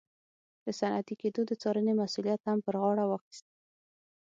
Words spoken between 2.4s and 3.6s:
هم پر غاړه واخیست.